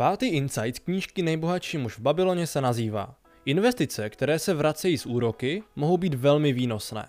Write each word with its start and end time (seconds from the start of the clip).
Pátý 0.00 0.26
insight 0.26 0.76
z 0.76 0.78
knížky 0.78 1.22
Nejbohatší 1.22 1.78
muž 1.78 1.98
v 1.98 2.00
Babyloně 2.00 2.46
se 2.46 2.60
nazývá 2.60 3.14
Investice, 3.44 4.10
které 4.10 4.38
se 4.38 4.54
vracejí 4.54 4.98
z 4.98 5.06
úroky, 5.06 5.62
mohou 5.76 5.96
být 5.96 6.14
velmi 6.14 6.52
výnosné. 6.52 7.08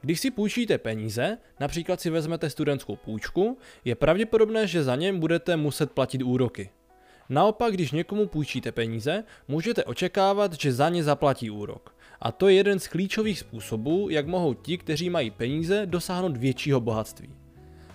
Když 0.00 0.20
si 0.20 0.30
půjčíte 0.30 0.78
peníze, 0.78 1.38
například 1.60 2.00
si 2.00 2.10
vezmete 2.10 2.50
studentskou 2.50 2.96
půjčku, 2.96 3.58
je 3.84 3.94
pravděpodobné, 3.94 4.66
že 4.66 4.82
za 4.82 4.96
ně 4.96 5.12
budete 5.12 5.56
muset 5.56 5.92
platit 5.92 6.22
úroky. 6.22 6.70
Naopak, 7.28 7.74
když 7.74 7.92
někomu 7.92 8.26
půjčíte 8.26 8.72
peníze, 8.72 9.24
můžete 9.48 9.84
očekávat, 9.84 10.52
že 10.52 10.72
za 10.72 10.88
ně 10.88 11.04
zaplatí 11.04 11.50
úrok. 11.50 11.96
A 12.20 12.32
to 12.32 12.48
je 12.48 12.54
jeden 12.54 12.78
z 12.78 12.88
klíčových 12.88 13.38
způsobů, 13.38 14.08
jak 14.10 14.26
mohou 14.26 14.54
ti, 14.54 14.78
kteří 14.78 15.10
mají 15.10 15.30
peníze, 15.30 15.86
dosáhnout 15.86 16.36
většího 16.36 16.80
bohatství. 16.80 17.37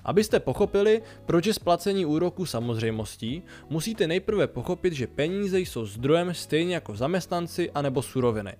Abyste 0.06 0.40
pochopili, 0.40 1.02
proč 1.26 1.46
je 1.46 1.54
splacení 1.54 2.06
úroku 2.06 2.46
samozřejmostí, 2.46 3.44
musíte 3.70 4.08
nejprve 4.08 4.48
pochopit, 4.48 4.94
že 4.94 5.08
peníze 5.08 5.60
jsou 5.60 5.86
zdrojem 5.86 6.34
stejně 6.34 6.74
jako 6.74 6.96
zaměstnanci 6.96 7.71
anebo 7.71 8.02
suroviny. 8.02 8.56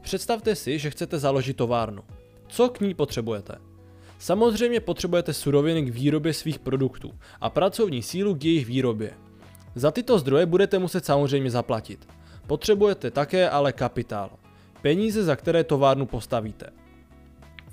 Představte 0.00 0.54
si, 0.54 0.78
že 0.78 0.90
chcete 0.90 1.18
založit 1.18 1.56
továrnu. 1.56 2.02
Co 2.48 2.68
k 2.68 2.80
ní 2.80 2.94
potřebujete? 2.94 3.54
Samozřejmě 4.18 4.80
potřebujete 4.80 5.32
suroviny 5.32 5.82
k 5.82 5.94
výrobě 5.94 6.32
svých 6.32 6.58
produktů 6.58 7.12
a 7.40 7.50
pracovní 7.50 8.02
sílu 8.02 8.34
k 8.34 8.44
jejich 8.44 8.66
výrobě. 8.66 9.10
Za 9.74 9.90
tyto 9.90 10.18
zdroje 10.18 10.46
budete 10.46 10.78
muset 10.78 11.04
samozřejmě 11.04 11.50
zaplatit. 11.50 12.08
Potřebujete 12.46 13.10
také 13.10 13.50
ale 13.50 13.72
kapitál. 13.72 14.30
Peníze, 14.82 15.24
za 15.24 15.36
které 15.36 15.64
továrnu 15.64 16.06
postavíte. 16.06 16.83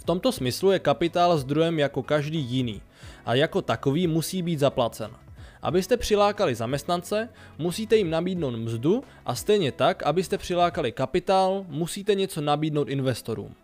V 0.02 0.04
tomto 0.04 0.32
smyslu 0.32 0.72
je 0.72 0.80
kapitál 0.80 1.38
zdrojem 1.38 1.80
jako 1.80 2.04
každý 2.04 2.40
jiný 2.40 2.82
a 3.26 3.36
jako 3.36 3.62
takový 3.62 4.08
musí 4.08 4.42
být 4.42 4.60
zaplacen. 4.60 5.12
Abyste 5.62 5.98
přilákali 5.98 6.56
zaměstnance, 6.56 7.30
musíte 7.58 7.98
jim 7.98 8.10
nabídnout 8.10 8.52
mzdu 8.52 9.04
a 9.26 9.36
stejně 9.36 9.72
tak, 9.72 10.04
abyste 10.04 10.38
přilákali 10.38 10.92
kapitál, 10.92 11.66
musíte 11.68 12.16
něco 12.16 12.42
nabídnout 12.42 12.90
investorům. 12.90 13.56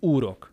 Úrok. 0.00 0.52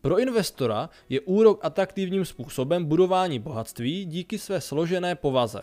Pro 0.00 0.18
investora 0.18 0.90
je 1.08 1.20
úrok 1.20 1.64
atraktivním 1.64 2.24
způsobem 2.24 2.84
budování 2.84 3.38
bohatství 3.38 4.04
díky 4.04 4.38
své 4.38 4.60
složené 4.60 5.14
povaze. 5.14 5.60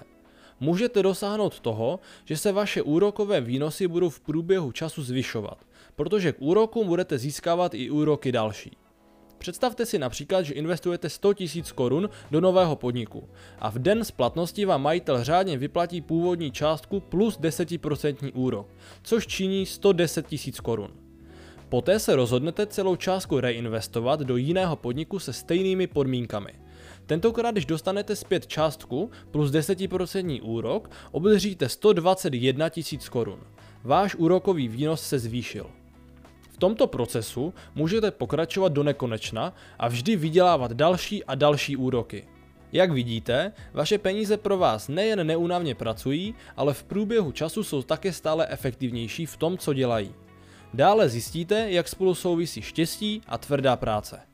Můžete 0.59 1.03
dosáhnout 1.03 1.59
toho, 1.59 1.99
že 2.25 2.37
se 2.37 2.51
vaše 2.51 2.81
úrokové 2.81 3.41
výnosy 3.41 3.87
budou 3.87 4.09
v 4.09 4.19
průběhu 4.19 4.71
času 4.71 5.03
zvyšovat, 5.03 5.57
protože 5.95 6.31
k 6.31 6.41
úrokům 6.41 6.87
budete 6.87 7.17
získávat 7.17 7.73
i 7.73 7.89
úroky 7.89 8.31
další. 8.31 8.71
Představte 9.43 9.85
si 9.85 9.99
například, 9.99 10.41
že 10.41 10.53
investujete 10.53 11.09
100 11.09 11.33
000 11.55 11.67
korun 11.75 12.09
do 12.31 12.41
nového 12.41 12.75
podniku 12.75 13.29
a 13.59 13.69
v 13.69 13.79
den 13.79 14.03
splatnosti 14.03 14.65
vám 14.65 14.81
majitel 14.81 15.23
řádně 15.23 15.57
vyplatí 15.57 16.01
původní 16.01 16.51
částku 16.51 16.99
plus 16.99 17.39
10% 17.39 18.31
úrok, 18.33 18.67
což 19.01 19.27
činí 19.27 19.65
110 19.65 20.31
000 20.31 20.41
korun. 20.63 20.91
Poté 21.69 21.99
se 21.99 22.15
rozhodnete 22.15 22.67
celou 22.67 22.95
částku 22.95 23.39
reinvestovat 23.39 24.19
do 24.19 24.37
jiného 24.37 24.75
podniku 24.75 25.19
se 25.19 25.33
stejnými 25.33 25.87
podmínkami. 25.87 26.53
Tentokrát, 27.05 27.51
když 27.51 27.65
dostanete 27.65 28.15
zpět 28.15 28.47
částku 28.47 29.11
plus 29.31 29.51
10% 29.51 30.39
úrok, 30.43 30.89
obdržíte 31.11 31.69
121 31.69 32.69
000 32.91 33.03
korun. 33.09 33.39
Váš 33.83 34.15
úrokový 34.15 34.67
výnos 34.67 35.01
se 35.01 35.19
zvýšil. 35.19 35.82
V 36.53 36.57
tomto 36.57 36.87
procesu 36.87 37.53
můžete 37.75 38.11
pokračovat 38.11 38.73
do 38.73 38.83
nekonečna 38.83 39.53
a 39.79 39.87
vždy 39.87 40.15
vydělávat 40.15 40.71
další 40.71 41.23
a 41.23 41.35
další 41.35 41.77
úroky. 41.77 42.27
Jak 42.71 42.91
vidíte, 42.91 43.53
vaše 43.73 43.97
peníze 43.97 44.37
pro 44.37 44.57
vás 44.57 44.87
nejen 44.87 45.27
neúnavně 45.27 45.75
pracují, 45.75 46.35
ale 46.57 46.73
v 46.73 46.83
průběhu 46.83 47.31
času 47.31 47.63
jsou 47.63 47.81
také 47.81 48.13
stále 48.13 48.47
efektivnější 48.49 49.25
v 49.25 49.37
tom, 49.37 49.57
co 49.57 49.73
dělají. 49.73 50.13
Dále 50.73 51.09
zjistíte, 51.09 51.71
jak 51.71 51.87
spolu 51.87 52.15
souvisí 52.15 52.61
štěstí 52.61 53.21
a 53.27 53.37
tvrdá 53.37 53.75
práce. 53.75 54.32